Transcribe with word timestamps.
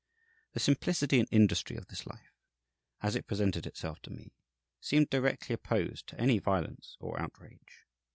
The 0.53 0.59
simplicity 0.59 1.19
and 1.19 1.27
industry 1.29 1.75
of 1.77 1.85
this 1.85 2.07
life, 2.07 2.33
as 3.03 3.15
it 3.15 3.27
presented 3.27 3.67
itself 3.67 4.01
to 4.01 4.09
me, 4.09 4.33
seemed 4.79 5.11
directly 5.11 5.53
opposed 5.53 6.07
to 6.07 6.19
any 6.19 6.39
violence 6.39 6.97
or 6.99 7.21
outrage. 7.21 7.85